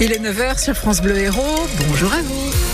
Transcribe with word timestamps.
Il 0.00 0.12
est 0.12 0.18
9h 0.18 0.62
sur 0.62 0.74
France 0.74 1.00
Bleu 1.00 1.16
Héros. 1.16 1.66
Bonjour 1.88 2.12
à 2.12 2.22
vous. 2.22 2.73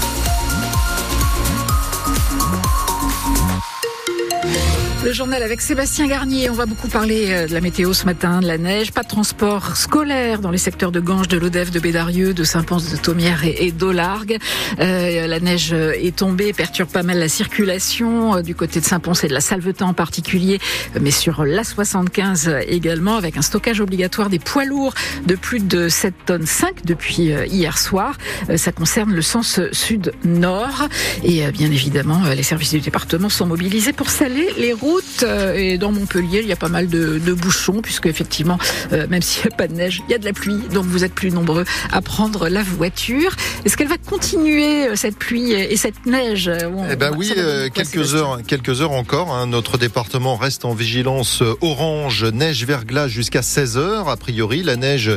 Le 5.02 5.14
journal 5.14 5.42
avec 5.42 5.62
Sébastien 5.62 6.06
Garnier. 6.06 6.50
On 6.50 6.54
va 6.54 6.66
beaucoup 6.66 6.88
parler 6.88 7.28
euh, 7.30 7.46
de 7.46 7.54
la 7.54 7.62
météo 7.62 7.94
ce 7.94 8.04
matin, 8.04 8.40
de 8.40 8.46
la 8.46 8.58
neige. 8.58 8.92
Pas 8.92 9.02
de 9.02 9.08
transport 9.08 9.74
scolaire 9.74 10.40
dans 10.40 10.50
les 10.50 10.58
secteurs 10.58 10.92
de 10.92 11.00
Ganges, 11.00 11.26
de 11.26 11.38
Lodève, 11.38 11.70
de 11.70 11.80
Bédarieux, 11.80 12.34
de 12.34 12.44
Saint-Pons, 12.44 12.90
de 12.90 12.96
Thomières 12.98 13.44
et, 13.44 13.72
d'Olargues. 13.72 14.36
Euh, 14.78 15.26
la 15.26 15.40
neige 15.40 15.72
est 15.72 16.16
tombée, 16.16 16.52
perturbe 16.52 16.90
pas 16.90 17.02
mal 17.02 17.18
la 17.18 17.30
circulation 17.30 18.36
euh, 18.36 18.42
du 18.42 18.54
côté 18.54 18.78
de 18.80 18.84
Saint-Pons 18.84 19.24
et 19.24 19.28
de 19.28 19.32
la 19.32 19.40
Salvetan 19.40 19.88
en 19.88 19.94
particulier, 19.94 20.60
mais 21.00 21.10
sur 21.10 21.46
la 21.46 21.64
75 21.64 22.56
également, 22.68 23.16
avec 23.16 23.38
un 23.38 23.42
stockage 23.42 23.80
obligatoire 23.80 24.28
des 24.28 24.38
poids 24.38 24.66
lourds 24.66 24.92
de 25.24 25.34
plus 25.34 25.60
de 25.60 25.88
7 25.88 26.14
tonnes 26.26 26.46
5 26.46 26.84
depuis 26.84 27.32
hier 27.48 27.78
soir. 27.78 28.18
ça 28.56 28.70
concerne 28.70 29.14
le 29.14 29.22
sens 29.22 29.60
sud-nord. 29.72 30.88
Et 31.24 31.50
bien 31.52 31.68
évidemment, 31.68 32.20
les 32.36 32.42
services 32.42 32.72
du 32.72 32.80
département 32.80 33.30
sont 33.30 33.46
mobilisés 33.46 33.94
pour 33.94 34.10
saler 34.10 34.50
les 34.58 34.74
routes 34.74 34.89
euh, 35.22 35.54
et 35.54 35.78
dans 35.78 35.92
Montpellier, 35.92 36.40
il 36.42 36.46
y 36.46 36.52
a 36.52 36.56
pas 36.56 36.68
mal 36.68 36.88
de, 36.88 37.18
bouchons 37.34 37.80
puisque 37.80 38.06
effectivement, 38.06 38.58
euh, 38.92 39.06
même 39.08 39.22
s'il 39.22 39.46
n'y 39.46 39.54
a 39.54 39.56
pas 39.56 39.68
de 39.68 39.74
neige, 39.74 40.02
il 40.08 40.12
y 40.12 40.14
a 40.14 40.18
de 40.18 40.24
la 40.24 40.32
pluie. 40.32 40.60
Donc 40.72 40.84
vous 40.86 41.04
êtes 41.04 41.14
plus 41.14 41.30
nombreux 41.30 41.64
à 41.92 42.02
prendre 42.02 42.48
la 42.48 42.62
voiture. 42.62 43.34
Est-ce 43.64 43.76
qu'elle 43.76 43.88
va 43.88 43.98
continuer 43.98 44.88
euh, 44.88 44.96
cette 44.96 45.16
pluie 45.16 45.52
et 45.52 45.76
cette 45.76 46.06
neige 46.06 46.50
Eh 46.90 46.96
ben 46.96 47.12
oui, 47.16 47.32
quelques 47.72 48.14
heures, 48.14 48.40
quelques 48.46 48.80
heures 48.80 48.92
encore. 48.92 49.32
Hein. 49.32 49.46
Notre 49.46 49.78
département 49.78 50.36
reste 50.36 50.64
en 50.64 50.74
vigilance 50.74 51.42
orange, 51.60 52.24
neige 52.24 52.64
verglas 52.64 53.08
jusqu'à 53.08 53.42
16 53.42 53.78
heures. 53.78 54.08
A 54.08 54.16
priori, 54.16 54.62
la 54.62 54.76
neige 54.76 55.10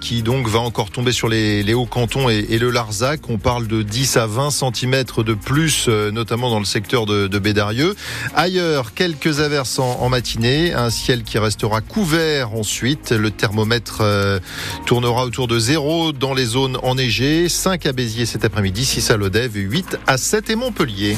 qui 0.00 0.22
donc 0.22 0.48
va 0.48 0.58
encore 0.58 0.90
tomber 0.90 1.12
sur 1.12 1.28
les, 1.28 1.74
hauts 1.74 1.86
cantons 1.86 2.28
et, 2.28 2.58
le 2.58 2.70
Larzac. 2.70 3.20
On 3.28 3.38
parle 3.38 3.66
de 3.66 3.82
10 3.82 4.16
à 4.16 4.26
20 4.26 4.50
cm 4.50 5.04
de 5.18 5.34
plus, 5.34 5.88
notamment 5.88 6.50
dans 6.50 6.58
le 6.58 6.64
secteur 6.64 7.06
de, 7.06 7.26
de 7.26 7.38
Bédarieux. 7.38 7.94
Ailleurs, 8.34 8.94
quelques 8.94 9.03
averses 9.38 9.78
en, 9.78 10.08
matinée, 10.08 10.72
un 10.72 10.88
ciel 10.88 11.24
qui 11.24 11.38
restera 11.38 11.80
couvert 11.80 12.54
ensuite. 12.54 13.12
Le 13.12 13.30
thermomètre 13.30 13.98
euh, 14.00 14.40
tournera 14.86 15.24
autour 15.24 15.46
de 15.46 15.58
0 15.58 16.12
dans 16.12 16.32
les 16.32 16.44
zones 16.44 16.78
enneigées, 16.82 17.48
5 17.48 17.86
à 17.86 17.92
Béziers 17.92 18.26
cet 18.26 18.44
après-midi, 18.44 18.84
6 18.84 19.10
à 19.10 19.16
Lodève, 19.16 19.52
8 19.54 19.98
à 20.06 20.16
7 20.16 20.50
et 20.50 20.56
Montpellier. 20.56 21.16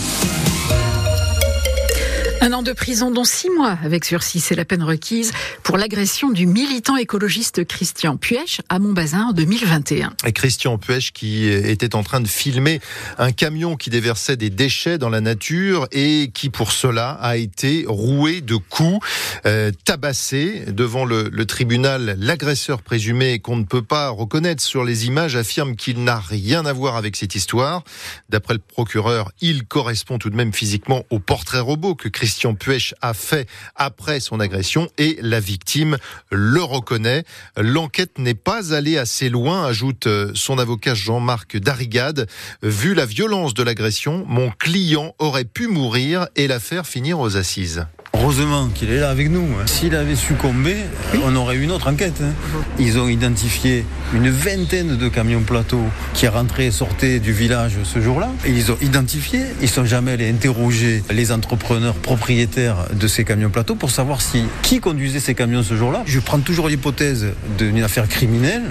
Un 2.43 2.53
an 2.53 2.63
de 2.63 2.73
prison, 2.73 3.11
dont 3.11 3.25
six 3.25 3.51
mois 3.51 3.79
avec 3.83 4.05
sursis, 4.05 4.41
c'est 4.41 4.55
la 4.55 4.65
peine 4.65 4.83
requise 4.83 5.33
pour 5.63 5.79
l'agression 5.79 6.31
du 6.31 6.47
militant 6.47 6.97
écologiste 6.97 7.65
Christian 7.65 8.17
Puech 8.17 8.61
à 8.69 8.79
Montbazin 8.79 9.29
en 9.29 9.33
2021. 9.33 10.13
Et 10.27 10.33
Christian 10.33 10.79
Puech 10.79 11.13
qui 11.13 11.49
était 11.49 11.95
en 11.95 12.03
train 12.03 12.21
de 12.21 12.29
filmer 12.29 12.81
un 13.19 13.33
camion 13.33 13.77
qui 13.77 13.91
déversait 13.91 14.37
des 14.37 14.51
déchets 14.51 14.99
dans 14.99 15.09
la 15.09 15.21
nature 15.21 15.89
et 15.93 16.31
qui 16.33 16.51
pour 16.51 16.73
cela 16.73 17.13
a 17.13 17.37
été 17.37 17.85
roué 17.89 18.43
de 18.43 18.57
coups, 18.57 19.05
euh, 19.47 19.73
tabassé 19.85 20.67
devant 20.69 21.05
le, 21.05 21.29
le 21.33 21.47
tribunal. 21.47 22.17
L'agresseur 22.21 22.83
présumé 22.83 23.39
qu'on 23.39 23.57
ne 23.57 23.65
peut 23.65 23.83
pas 23.83 24.11
reconnaître 24.11 24.63
sur 24.63 24.85
les 24.85 25.07
images 25.07 25.37
affirme 25.37 25.75
qu'il 25.75 26.05
n'a 26.05 26.21
rien 26.21 26.67
à 26.67 26.73
voir 26.73 26.97
avec 26.97 27.17
cette 27.17 27.35
histoire. 27.35 27.83
D'après 28.29 28.55
le 28.55 28.61
procureur, 28.61 29.33
il 29.41 29.65
correspond 29.65 30.19
tout 30.19 30.31
de 30.31 30.37
même 30.37 30.53
physiquement 30.53 31.05
au 31.11 31.19
portrait 31.19 31.61
robot 31.61 31.95
que 31.95 32.09
Christian 32.09 32.26
Christian 32.27 32.57
Puech 32.57 32.93
a 33.03 33.15
fait 33.15 33.49
après 33.77 34.19
son 34.19 34.41
agression 34.41 34.89
et 34.99 35.17
la 35.23 35.39
victime 35.39 35.97
le 36.33 36.61
reconnaît. 36.61 37.23
L'enquête 37.57 38.19
n'est 38.19 38.35
pas 38.35 38.75
allée 38.75 38.99
assez 38.99 39.29
loin, 39.29 39.65
ajoute 39.65 40.09
euh, 40.09 40.33
son 40.35 40.59
avocat 40.59 40.95
Jean-Marc 40.95 41.57
Darigade. 41.57 42.29
Vu 42.63 42.95
la 42.95 43.07
violence 43.07 43.55
de 43.55 43.63
l'agression, 43.63 44.25
mon 44.27 44.51
client 44.51 45.15
aurait 45.21 45.45
pu 45.45 45.69
mourir 45.69 46.27
et 46.35 46.49
l'affaire 46.49 46.85
finir 46.85 47.21
aux 47.21 47.37
assises. 47.37 47.87
Heureusement 48.19 48.69
qu'il 48.69 48.91
est 48.91 49.01
là 49.01 49.11
avec 49.11 49.31
nous. 49.31 49.45
Hein. 49.45 49.67
S'il 49.67 49.95
avait 49.95 50.17
succombé, 50.17 50.77
on 51.23 51.37
aurait 51.37 51.57
eu 51.57 51.63
une 51.65 51.71
autre 51.71 51.91
enquête. 51.91 52.23
Hein. 52.23 52.33
Ils 52.79 52.99
ont 52.99 53.09
identifié 53.09 53.85
une 54.15 54.31
vingtaine 54.31 54.97
de 54.97 55.09
camions 55.09 55.43
plateaux 55.43 55.85
qui 56.15 56.27
rentraient 56.27 56.67
et 56.67 56.71
sortaient 56.71 57.19
du 57.19 57.33
village 57.33 57.75
ce 57.85 58.01
jour-là. 58.01 58.31
Ils 58.47 58.73
ont 58.73 58.79
identifié, 58.81 59.41
ils 59.61 59.69
sont 59.69 59.85
jamais 59.85 60.13
allés 60.13 60.31
interroger 60.31 61.03
les 61.11 61.31
entrepreneurs 61.31 61.95
propriétaires 61.95 62.87
de 62.95 63.07
ces 63.07 63.25
camions 63.25 63.51
plateaux 63.51 63.75
pour 63.75 63.91
savoir 63.91 64.23
si 64.23 64.45
qui 64.63 64.81
conduisait 64.81 65.21
ces 65.21 65.35
camions 65.35 65.63
ce 65.63 65.77
jour-là. 65.77 66.03
Je 66.07 66.19
prends 66.19 66.41
toujours 66.41 66.69
l'hypothèse 66.69 67.35
d'une 67.59 67.83
affaire 67.83 68.09
criminelle. 68.09 68.65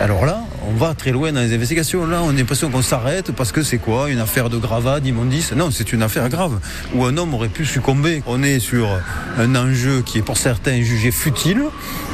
Alors 0.00 0.26
là, 0.26 0.42
on 0.68 0.74
va 0.74 0.94
très 0.94 1.12
loin 1.12 1.32
dans 1.32 1.40
les 1.40 1.54
investigations. 1.54 2.06
Là, 2.06 2.20
on 2.22 2.30
a 2.30 2.32
l'impression 2.32 2.70
qu'on 2.70 2.82
s'arrête 2.82 3.32
parce 3.32 3.52
que 3.52 3.62
c'est 3.62 3.78
quoi 3.78 4.10
Une 4.10 4.18
affaire 4.18 4.50
de 4.50 4.58
gravats, 4.58 5.00
d'immondices? 5.00 5.52
Non, 5.52 5.70
c'est 5.70 5.92
une 5.92 6.02
affaire 6.02 6.28
grave 6.28 6.60
où 6.94 7.04
un 7.04 7.16
homme 7.16 7.32
aurait 7.34 7.48
pu 7.48 7.64
succomber. 7.64 8.22
On 8.26 8.42
est 8.42 8.58
sur 8.58 8.88
un 9.38 9.56
enjeu 9.56 10.02
qui 10.02 10.18
est 10.18 10.22
pour 10.22 10.36
certains 10.36 10.82
jugé 10.82 11.10
futile, 11.10 11.62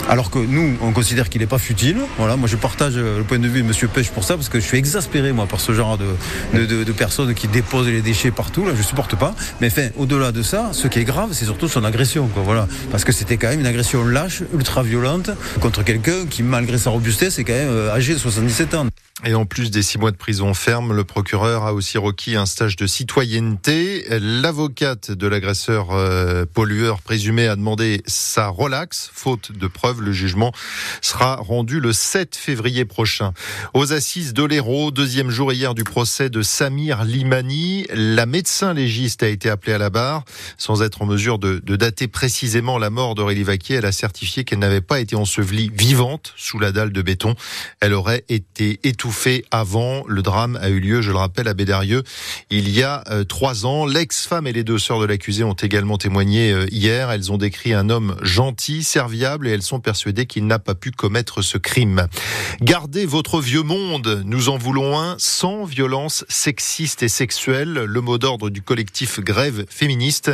alors 0.08 0.30
que 0.30 0.38
nous, 0.38 0.76
on 0.82 0.92
considère 0.92 1.28
qu'il 1.28 1.40
n'est 1.40 1.46
pas 1.46 1.58
futile. 1.58 1.98
Voilà, 2.18 2.36
moi 2.36 2.48
je 2.48 2.56
partage 2.56 2.96
le 2.96 3.22
point 3.24 3.38
de 3.38 3.48
vue 3.48 3.62
de 3.62 3.66
M. 3.66 3.88
Pêche 3.92 4.10
pour 4.10 4.24
ça, 4.24 4.34
parce 4.34 4.48
que 4.48 4.60
je 4.60 4.64
suis 4.64 4.78
exaspéré, 4.78 5.32
moi, 5.32 5.46
par 5.46 5.60
ce 5.60 5.72
genre 5.72 5.98
de, 5.98 6.92
personnes 6.92 7.34
qui 7.34 7.48
déposent 7.48 7.88
les 7.88 8.02
déchets 8.02 8.30
partout. 8.30 8.64
Là, 8.64 8.72
je 8.74 8.78
ne 8.78 8.84
supporte 8.84 9.16
pas. 9.16 9.34
Mais 9.60 9.70
au-delà 9.96 10.30
de 10.30 10.42
ça, 10.42 10.70
ce 10.72 10.86
qui 10.86 11.00
est 11.00 11.04
grave, 11.04 11.30
c'est 11.32 11.44
surtout 11.44 11.68
son 11.68 11.84
agression. 11.84 12.30
Voilà. 12.36 12.68
Parce 12.90 13.04
que 13.04 13.12
c'était 13.12 13.36
quand 13.36 13.48
même 13.48 13.60
une 13.60 13.66
agression 13.66 14.04
lâche, 14.04 14.42
ultra 14.54 14.82
violente, 14.82 15.30
contre 15.60 15.82
quelqu'un 15.82 16.26
qui, 16.30 16.42
malgré 16.42 16.78
sa 16.78 16.90
robustesse, 16.90 17.38
est 17.38 17.44
quand 17.44 17.52
même 17.52 17.68
euh, 17.68 17.92
âgé 17.92 18.14
de 18.14 18.18
77 18.48 18.74
ans. 18.74 18.88
Et 19.26 19.34
en 19.34 19.46
plus 19.46 19.70
des 19.70 19.80
six 19.80 19.96
mois 19.96 20.10
de 20.10 20.18
prison 20.18 20.52
ferme, 20.52 20.94
le 20.94 21.02
procureur 21.02 21.64
a 21.64 21.72
aussi 21.72 21.96
requis 21.96 22.36
un 22.36 22.44
stage 22.44 22.76
de 22.76 22.86
citoyenneté. 22.86 24.04
L'avocate 24.20 25.10
de 25.10 25.26
l'agresseur 25.26 25.92
euh, 25.92 26.44
pollueur 26.44 27.00
présumé 27.00 27.48
a 27.48 27.56
demandé 27.56 28.02
sa 28.06 28.48
relaxe, 28.48 29.10
faute 29.14 29.52
de 29.52 29.66
preuves. 29.66 30.02
Le 30.02 30.12
jugement 30.12 30.52
sera 31.00 31.36
rendu 31.36 31.80
le 31.80 31.94
7 31.94 32.36
février 32.36 32.84
prochain. 32.84 33.32
Aux 33.72 33.94
assises 33.94 34.34
de 34.34 34.44
l'Hérault, 34.44 34.90
deuxième 34.90 35.30
jour 35.30 35.54
hier 35.54 35.74
du 35.74 35.84
procès 35.84 36.28
de 36.28 36.42
Samir 36.42 37.04
Limani, 37.04 37.86
la 37.94 38.26
médecin 38.26 38.74
légiste 38.74 39.22
a 39.22 39.28
été 39.28 39.48
appelée 39.48 39.72
à 39.72 39.78
la 39.78 39.88
barre. 39.88 40.24
Sans 40.58 40.82
être 40.82 41.00
en 41.00 41.06
mesure 41.06 41.38
de, 41.38 41.62
de 41.64 41.76
dater 41.76 42.08
précisément 42.08 42.76
la 42.76 42.90
mort 42.90 43.14
d'Aurélie 43.14 43.44
Vaquier, 43.44 43.76
elle 43.76 43.86
a 43.86 43.92
certifié 43.92 44.44
qu'elle 44.44 44.58
n'avait 44.58 44.82
pas 44.82 45.00
été 45.00 45.16
ensevelie 45.16 45.70
vivante 45.72 46.34
sous 46.36 46.58
la 46.58 46.72
dalle 46.72 46.92
de 46.92 47.00
béton. 47.00 47.34
Elle 47.80 47.94
aurait 47.94 48.24
été 48.28 48.80
étouffée 48.82 49.13
avant. 49.50 50.04
Le 50.06 50.22
drame 50.22 50.58
a 50.60 50.68
eu 50.68 50.80
lieu, 50.80 51.02
je 51.02 51.10
le 51.10 51.18
rappelle, 51.18 51.48
à 51.48 51.54
Bédarieux 51.54 52.02
il 52.50 52.68
y 52.68 52.82
a 52.82 53.04
euh, 53.10 53.24
trois 53.24 53.66
ans. 53.66 53.86
L'ex-femme 53.86 54.46
et 54.46 54.52
les 54.52 54.64
deux 54.64 54.78
sœurs 54.78 55.00
de 55.00 55.06
l'accusé 55.06 55.44
ont 55.44 55.54
également 55.54 55.98
témoigné 55.98 56.52
euh, 56.52 56.66
hier. 56.70 57.10
Elles 57.10 57.32
ont 57.32 57.38
décrit 57.38 57.72
un 57.72 57.90
homme 57.90 58.16
gentil, 58.22 58.84
serviable 58.84 59.48
et 59.48 59.52
elles 59.52 59.62
sont 59.62 59.80
persuadées 59.80 60.26
qu'il 60.26 60.46
n'a 60.46 60.58
pas 60.58 60.74
pu 60.74 60.90
commettre 60.90 61.42
ce 61.42 61.58
crime. 61.58 62.06
Gardez 62.60 63.06
votre 63.06 63.40
vieux 63.40 63.62
monde. 63.62 64.22
Nous 64.24 64.48
en 64.48 64.56
voulons 64.56 64.98
un 64.98 65.16
sans 65.18 65.64
violence 65.64 66.24
sexiste 66.28 67.02
et 67.02 67.08
sexuelle. 67.08 67.72
Le 67.72 68.00
mot 68.00 68.18
d'ordre 68.18 68.50
du 68.50 68.62
collectif 68.62 69.20
Grève 69.20 69.64
féministe 69.68 70.30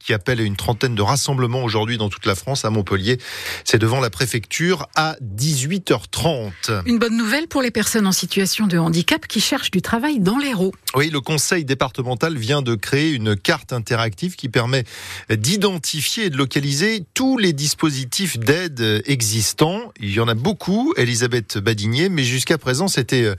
qui 0.00 0.12
appelle 0.12 0.40
une 0.40 0.56
trentaine 0.56 0.94
de 0.94 1.02
rassemblements 1.02 1.62
aujourd'hui 1.62 1.98
dans 1.98 2.08
toute 2.08 2.26
la 2.26 2.34
France, 2.34 2.64
à 2.64 2.70
Montpellier. 2.70 3.18
C'est 3.64 3.78
devant 3.78 4.00
la 4.00 4.10
préfecture 4.10 4.88
à 4.96 5.16
18h30. 5.22 6.82
Une 6.86 6.98
bonne 6.98 7.16
nouvelle 7.16 7.46
pour 7.46 7.62
les 7.62 7.70
personnes 7.70 8.06
en 8.06 8.12
situation 8.12 8.66
de 8.66 8.78
handicap 8.78 9.26
qui 9.26 9.40
cherchent 9.40 9.70
du 9.70 9.82
travail 9.82 10.18
dans 10.18 10.38
l'Hérault. 10.38 10.72
Oui, 10.94 11.10
le 11.10 11.20
conseil 11.20 11.64
départemental 11.64 12.36
vient 12.36 12.62
de 12.62 12.74
créer 12.74 13.12
une 13.12 13.36
carte 13.36 13.72
interactive 13.72 14.36
qui 14.36 14.48
permet 14.48 14.84
d'identifier 15.30 16.26
et 16.26 16.30
de 16.30 16.36
localiser 16.36 17.04
tous 17.14 17.38
les 17.38 17.52
dispositifs 17.52 18.38
d'aide 18.38 19.02
existants. 19.06 19.92
Il 20.00 20.10
y 20.10 20.20
en 20.20 20.28
a 20.28 20.34
beaucoup, 20.34 20.94
Elisabeth 20.96 21.58
Badinier, 21.58 22.08
mais 22.08 22.24
jusqu'à 22.24 22.58
présent, 22.58 22.88
c'était 22.88 23.34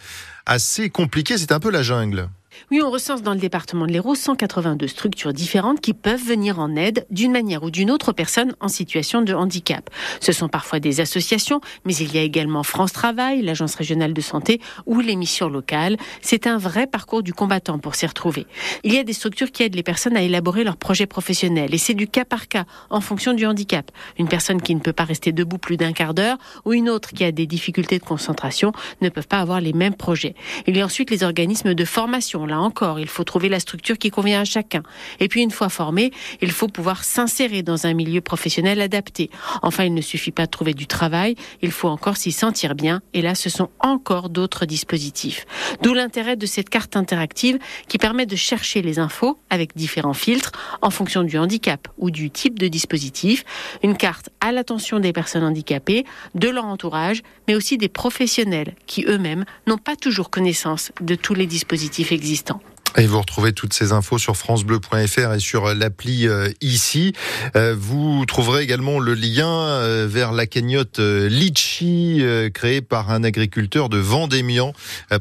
assez 0.46 0.90
compliqué, 0.90 1.38
c'est 1.38 1.52
un 1.52 1.59
peu 1.59 1.72
la 1.72 1.84
jungle. 1.84 2.30
Oui, 2.69 2.81
on 2.84 2.91
recense 2.91 3.22
dans 3.23 3.34
le 3.34 3.40
département 3.40 3.87
de 3.87 3.91
l'Hérault 3.91 4.16
182 4.16 4.87
structures 4.87 5.34
différentes 5.34 5.81
qui 5.81 5.93
peuvent 5.93 6.23
venir 6.23 6.59
en 6.59 6.75
aide 6.75 7.05
d'une 7.09 7.31
manière 7.31 7.63
ou 7.63 7.72
d'une 7.72 7.90
autre 7.90 8.09
aux 8.09 8.13
personnes 8.13 8.53
en 8.59 8.67
situation 8.67 9.22
de 9.22 9.34
handicap. 9.34 9.90
Ce 10.19 10.31
sont 10.31 10.47
parfois 10.47 10.79
des 10.79 11.02
associations, 11.02 11.59
mais 11.85 11.96
il 11.96 12.13
y 12.13 12.17
a 12.17 12.22
également 12.22 12.63
France 12.63 12.93
Travail, 12.93 13.41
l'Agence 13.41 13.75
régionale 13.75 14.13
de 14.13 14.22
santé 14.22 14.61
ou 14.85 14.99
les 14.99 15.16
missions 15.16 15.49
locales. 15.49 15.97
C'est 16.22 16.47
un 16.47 16.58
vrai 16.58 16.87
parcours 16.87 17.23
du 17.23 17.34
combattant 17.34 17.79
pour 17.79 17.96
s'y 17.96 18.05
retrouver. 18.05 18.46
Il 18.84 18.93
y 18.93 18.99
a 18.99 19.03
des 19.03 19.13
structures 19.13 19.52
qui 19.52 19.63
aident 19.63 19.75
les 19.75 19.84
personnes 19.84 20.16
à 20.16 20.22
élaborer 20.22 20.63
leur 20.63 20.78
projet 20.78 21.08
professionnel 21.08 21.73
et 21.73 21.78
c'est 21.78 21.93
du 21.93 22.08
cas 22.08 22.25
par 22.25 22.47
cas 22.47 22.66
en 22.90 23.02
fonction 23.02 23.34
du 23.34 23.46
handicap. 23.46 23.91
Une 24.19 24.28
personne 24.28 24.61
qui 24.61 24.75
ne 24.75 24.79
peut 24.79 24.93
pas 24.93 25.05
rester 25.05 25.31
debout 25.31 25.58
plus 25.58 25.78
d'un 25.78 25.93
quart 25.93 26.13
d'heure 26.13 26.37
ou 26.66 26.73
une 26.73 26.90
autre 26.90 27.09
qui 27.11 27.23
a 27.23 27.31
des 27.31 27.47
difficultés 27.47 27.97
de 27.97 28.03
concentration 28.03 28.72
ne 29.02 29.09
peuvent 29.09 29.28
pas 29.28 29.40
avoir 29.40 29.61
les 29.61 29.73
mêmes 29.73 29.96
projets. 29.96 30.35
Il 30.67 30.78
y 30.78 30.81
a 30.81 30.85
ensuite 30.85 31.09
les 31.09 31.23
organismes 31.23 31.73
de 31.73 31.85
formation, 31.85 32.46
là 32.52 32.62
encore, 32.62 33.00
il 33.00 33.08
faut 33.08 33.24
trouver 33.24 33.50
la 33.50 33.59
structure 33.59 33.98
qui 33.98 34.12
convient 34.12 34.42
à 34.42 34.46
chacun. 34.46 34.84
Et 35.20 35.28
puis 35.28 35.42
une 35.42 35.52
fois 35.52 35.70
formé, 35.70 36.12
il 36.42 36.52
faut 36.52 36.68
pouvoir 36.68 37.03
s'insérer 37.03 37.64
dans 37.64 37.88
un 37.88 37.94
milieu 37.94 38.22
professionnel 38.22 38.80
adapté. 38.80 39.30
Enfin, 39.64 39.86
il 39.86 39.94
ne 39.94 40.02
suffit 40.02 40.32
pas 40.32 40.46
de 40.46 40.52
trouver 40.52 40.74
du 40.74 40.86
travail, 40.86 41.36
il 41.62 41.72
faut 41.72 41.88
encore 41.88 42.18
s'y 42.18 42.32
sentir 42.32 42.76
bien. 42.76 43.02
Et 43.14 43.22
là, 43.22 43.34
ce 43.34 43.50
sont 43.50 43.70
encore 43.80 44.30
d'autres 44.30 44.66
dispositifs. 44.66 45.46
D'où 45.82 45.94
l'intérêt 45.94 46.36
de 46.36 46.46
cette 46.46 46.70
carte 46.70 46.96
interactive 46.96 47.58
qui 47.88 47.98
permet 47.98 48.26
de 48.26 48.36
chercher 48.36 48.82
les 48.82 49.00
infos 49.00 49.40
avec 49.50 49.76
différents 49.76 50.14
filtres 50.14 50.52
en 50.82 50.90
fonction 50.90 51.24
du 51.24 51.38
handicap 51.38 51.88
ou 51.97 52.12
du 52.12 52.30
type 52.30 52.59
de 52.59 52.68
dispositif. 52.68 53.44
Une 53.84 53.97
carte 53.97 54.30
à 54.42 54.52
l'attention 54.52 55.00
des 55.00 55.14
personnes 55.14 55.44
handicapées, 55.44 56.06
de 56.36 56.50
leur 56.50 56.66
entourage, 56.66 57.22
mais 57.47 57.56
aussi 57.56 57.78
des 57.78 57.90
professionnels 57.90 58.76
qui 58.88 59.06
eux-mêmes 59.08 59.46
n'ont 59.68 59.78
pas 59.78 59.96
toujours 59.96 60.30
connaissance 60.30 60.92
de 61.02 61.16
tous 61.16 61.34
les 61.34 61.47
dispositifs 61.47 62.12
existants 62.12 62.41
existants. 62.41 62.81
Et 62.97 63.08
vous 63.08 63.20
retrouvez 63.20 63.53
toutes 63.53 63.73
ces 63.73 63.93
infos 63.93 64.17
sur 64.17 64.35
francebleu.fr 64.35 65.34
et 65.34 65.40
sur 65.40 65.73
l'appli 65.73 66.28
euh, 66.28 66.49
ici. 66.59 67.14
Euh, 67.55 67.73
vous 67.78 68.26
trouverez 68.26 68.64
également 68.64 68.99
le 68.99 69.14
lien 69.14 69.49
euh, 69.49 70.08
vers 70.09 70.34
la 70.34 70.46
cagnotte 70.46 70.99
Litchi 70.99 72.22
créée 72.53 72.82
par 72.82 73.11
un 73.11 73.23
agriculteur 73.23 73.88
de 73.88 73.97
Vendémian 73.97 74.73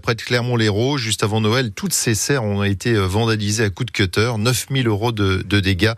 près 0.03 0.15
de 0.15 0.23
Clermont-Lérault 0.23 0.99
juste 0.99 1.23
avant 1.23 1.41
Noël. 1.41 1.73
Toutes 1.73 1.93
ces 1.93 2.15
serres 2.15 2.45
ont 2.45 2.65
été 2.65 2.95
vandalisées 2.95 3.65
à 3.65 3.71
coups 3.71 3.87
de 3.87 3.93
cutter, 3.93 4.33
9000 4.37 4.89
euros 4.89 5.13
de, 5.13 5.43
dégâts. 5.61 5.93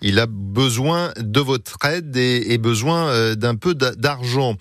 Il 0.00 0.18
a 0.18 0.26
besoin 0.26 1.12
de 1.18 1.40
votre 1.40 1.76
aide 1.84 2.16
et, 2.16 2.52
et 2.52 2.58
besoin 2.58 3.34
d'un 3.34 3.54
peu 3.54 3.74
d'argent. 3.74 4.56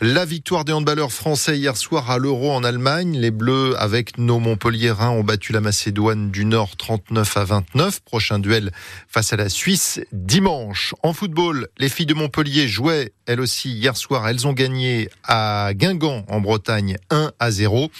La 0.00 0.24
victoire 0.24 0.64
des 0.64 0.72
handballeurs 0.72 1.12
français 1.12 1.58
hier 1.58 1.76
soir 1.76 2.10
à 2.10 2.18
l'Euro 2.18 2.52
en 2.52 2.64
Allemagne. 2.64 3.18
Les 3.18 3.30
Bleus 3.30 3.74
avec 3.78 4.18
nos 4.18 4.38
Montpelliérains 4.38 5.10
ont 5.10 5.24
battu 5.24 5.52
la 5.52 5.60
Macédoine 5.60 6.11
du 6.14 6.44
Nord 6.44 6.76
39 6.76 7.36
à 7.36 7.44
29. 7.44 8.00
Prochain 8.00 8.38
duel 8.38 8.70
face 9.08 9.32
à 9.32 9.36
la 9.36 9.48
Suisse 9.48 10.00
dimanche. 10.12 10.94
En 11.02 11.12
football, 11.12 11.68
les 11.78 11.88
filles 11.88 12.06
de 12.06 12.14
Montpellier 12.14 12.68
jouaient 12.68 13.12
elles 13.26 13.40
aussi 13.40 13.70
hier 13.70 13.96
soir. 13.96 14.28
Elles 14.28 14.46
ont 14.46 14.52
gagné 14.52 15.08
à 15.24 15.70
Guingamp 15.74 16.24
en 16.28 16.40
Bretagne 16.40 16.96
1 17.10 17.32
à 17.38 17.50
0. 17.50 17.90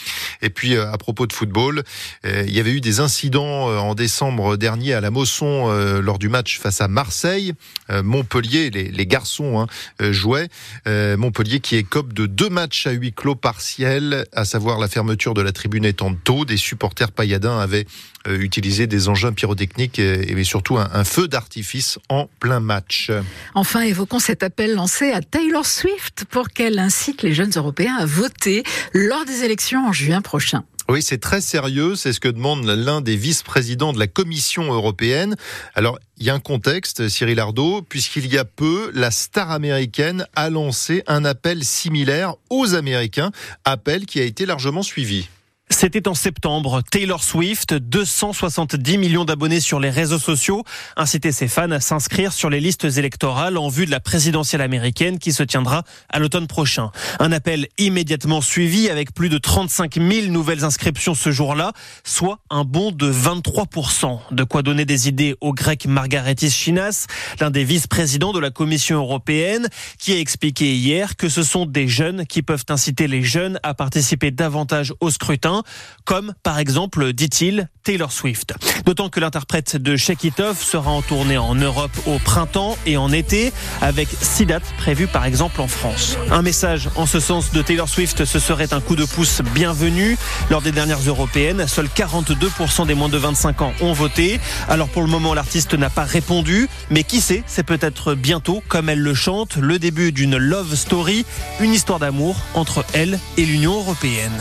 Et 0.43 0.51
puis 0.51 0.75
euh, 0.75 0.91
à 0.91 0.99
propos 0.99 1.27
de 1.27 1.33
football, 1.33 1.83
euh, 2.27 2.45
il 2.47 2.55
y 2.55 2.61
avait 2.61 2.73
eu 2.73 2.81
des 2.81 3.01
incidents 3.01 3.71
euh, 3.71 3.79
en 3.79 3.95
décembre 3.95 4.57
dernier 4.57 4.95
à 4.95 5.01
la 5.01 5.11
Mosson 5.11 5.71
lors 6.03 6.19
du 6.19 6.29
match 6.29 6.59
face 6.59 6.81
à 6.81 6.89
Marseille. 6.89 7.53
Montpellier, 7.91 8.71
les, 8.71 9.07
garçons 9.07 9.61
hein, 9.61 9.67
jouaient. 10.13 10.49
Montpellier 10.87 11.61
qui 11.61 11.77
écope 11.77 12.13
de 12.13 12.27
deux 12.27 12.49
matchs 12.49 12.87
à 12.87 12.91
huis 12.91 13.13
clos 13.13 13.35
partiels, 13.35 14.27
à 14.33 14.45
savoir 14.45 14.79
la 14.79 14.89
fermeture 14.89 15.35
de 15.35 15.43
la 15.43 15.53
tribune 15.53 15.85
étant 15.85 16.15
tôt. 16.15 16.45
Des 16.45 16.57
supporters 16.57 17.13
pailladins 17.13 17.59
avaient 17.59 17.87
utilisé 18.29 18.87
des 18.87 19.09
engins 19.09 19.33
pyrotechniques 19.33 19.99
et, 19.99 20.45
surtout 20.45 20.79
un, 20.79 20.89
un 20.93 21.05
feu 21.05 21.27
d'artifice 21.29 21.99
en 22.09 22.29
plein 22.39 22.61
match. 22.61 23.11
Enfin, 23.55 23.81
évoquons 23.83 24.21
cet 24.21 24.43
appel 24.43 24.75
lancé 24.75 25.11
à 25.11 25.21
Taylor 25.21 25.67
Swift 25.67 26.25
pour 26.31 26.49
qu'elle 26.49 26.79
incite 26.79 27.23
les 27.23 27.35
jeunes 27.35 27.53
Européens 27.57 27.97
à 27.99 28.07
voter 28.07 28.63
lors 28.93 29.25
des 29.25 29.45
élections 29.45 29.87
en 29.89 29.93
juin 29.93 30.21
prochain. 30.21 30.65
Oui, 30.89 31.01
c'est 31.01 31.19
très 31.19 31.41
sérieux. 31.41 31.95
C'est 31.95 32.13
ce 32.13 32.21
que 32.21 32.29
demande 32.29 32.65
l'un 32.65 33.01
des 33.01 33.17
vice-présidents 33.17 33.93
de 33.93 33.99
la 33.99 34.09
Commission 34.09 34.73
européenne. 34.73 35.37
Alors, 35.75 35.99
il 36.19 36.27
y 36.27 36.31
a 36.31 36.35
un 36.35 36.41
contexte, 36.41 37.09
Cyril 37.09 37.41
Ardo, 37.41 37.83
puisqu'il 37.83 38.27
y 38.27 38.37
a 38.37 38.45
peu, 38.45 38.91
la 38.95 39.11
star 39.11 39.51
américaine 39.51 40.27
a 40.35 40.51
lancé 40.51 41.03
un 41.07 41.25
appel 41.25 41.65
similaire 41.65 42.35
aux 42.51 42.75
Américains, 42.75 43.31
appel 43.65 44.07
qui 44.07 44.21
a 44.21 44.25
été 44.25 44.45
largement 44.45 44.83
suivi. 44.83 45.29
C'était 45.73 46.07
en 46.07 46.15
septembre. 46.15 46.83
Taylor 46.91 47.25
Swift, 47.25 47.75
270 47.75 48.99
millions 48.99 49.25
d'abonnés 49.25 49.59
sur 49.59 49.81
les 49.81 49.91
réseaux 49.91 50.19
sociaux, 50.19 50.65
incitait 50.97 51.33
ses 51.33 51.49
fans 51.49 51.71
à 51.71 51.81
s'inscrire 51.81 52.33
sur 52.33 52.51
les 52.51 52.61
listes 52.61 52.85
électorales 52.85 53.57
en 53.57 53.69
vue 53.69 53.87
de 53.87 53.91
la 53.91 53.99
présidentielle 53.99 54.61
américaine 54.61 55.19
qui 55.19 55.33
se 55.33 55.43
tiendra 55.43 55.83
à 56.11 56.19
l'automne 56.19 56.47
prochain. 56.47 56.93
Un 57.19 57.33
appel 57.33 57.69
immédiatement 57.79 58.43
suivi 58.43 58.91
avec 58.91 59.15
plus 59.15 59.31
de 59.31 59.39
35 59.39 59.95
000 59.95 60.27
nouvelles 60.29 60.63
inscriptions 60.63 61.15
ce 61.15 61.33
jour-là, 61.33 61.73
soit 62.05 62.39
un 62.51 62.65
bond 62.65 62.93
de 62.93 63.11
23%. 63.11 64.21
De 64.31 64.45
quoi 64.45 64.63
donner 64.63 64.85
des 64.85 65.09
idées 65.09 65.35
au 65.41 65.53
grec 65.53 65.87
Margaritis 65.87 66.51
Chinas, 66.51 67.07
l'un 67.41 67.51
des 67.51 67.65
vice-présidents 67.65 68.33
de 68.33 68.41
la 68.41 68.51
Commission 68.51 68.99
européenne, 68.99 69.69
qui 69.99 70.13
a 70.13 70.19
expliqué 70.19 70.75
hier 70.75 71.17
que 71.17 71.31
ce 71.31 71.43
sont 71.43 71.67
des 71.67 71.89
jeunes 71.89 72.27
qui 72.27 72.43
peuvent 72.43 72.67
inciter 72.69 73.09
les 73.09 73.23
jeunes 73.23 73.59
à 73.63 73.75
participer 73.75 74.31
davantage 74.31 74.93
au 75.01 75.11
scrutin 75.11 75.62
comme 76.05 76.35
par 76.43 76.59
exemple, 76.59 77.13
dit-il, 77.13 77.69
Taylor 77.85 78.13
Swift. 78.13 78.55
D'autant 78.85 79.09
que 79.09 79.21
l'interprète 79.21 79.77
de 79.77 79.97
Shake 79.97 80.33
sera 80.61 80.91
en 80.91 81.03
tournée 81.03 81.39
en 81.39 81.55
Europe 81.55 81.91
au 82.07 82.19
printemps 82.19 82.77
et 82.87 82.97
en 82.97 83.13
été, 83.13 83.53
avec 83.81 84.09
six 84.21 84.47
dates 84.47 84.71
prévues 84.79 85.07
par 85.07 85.25
exemple 85.25 85.61
en 85.61 85.69
France. 85.69 86.17
Un 86.31 86.43
message 86.43 86.89
en 86.97 87.07
ce 87.07 87.21
sens 87.21 87.53
de 87.53 87.63
Taylor 87.63 87.89
Swift, 87.89 88.25
ce 88.25 88.39
serait 88.39 88.73
un 88.73 88.81
coup 88.81 88.97
de 88.97 89.05
pouce 89.05 89.43
bienvenu. 89.55 90.17
Lors 90.51 90.63
des 90.63 90.73
dernières 90.73 91.01
européennes, 91.01 91.67
seuls 91.67 91.89
42% 91.89 92.87
des 92.87 92.95
moins 92.95 93.09
de 93.09 93.19
25 93.19 93.63
ans 93.63 93.73
ont 93.81 93.93
voté. 93.93 94.41
Alors 94.69 94.89
pour 94.89 95.03
le 95.03 95.09
moment, 95.09 95.35
l'artiste 95.35 95.75
n'a 95.75 95.91
pas 95.91 96.05
répondu, 96.05 96.69
mais 96.91 97.05
qui 97.05 97.21
sait, 97.21 97.43
c'est 97.47 97.65
peut-être 97.65 98.15
bientôt, 98.15 98.63
comme 98.69 98.89
elle 98.89 99.01
le 99.01 99.15
chante, 99.15 99.57
le 99.57 99.79
début 99.79 100.13
d'une 100.13 100.37
love 100.37 100.75
story, 100.75 101.25
une 101.61 101.73
histoire 101.73 101.99
d'amour 101.99 102.37
entre 102.55 102.85
elle 102.93 103.19
et 103.37 103.45
l'Union 103.45 103.75
européenne. 103.75 104.33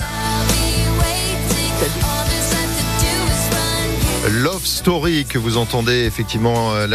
Love 4.29 4.65
Story 4.65 5.25
que 5.25 5.37
vous 5.37 5.57
entendez 5.57 6.05
effectivement. 6.05 6.73
Euh, 6.73 6.87